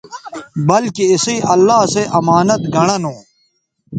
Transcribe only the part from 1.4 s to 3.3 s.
اللہ سو امانت گنڑہ نو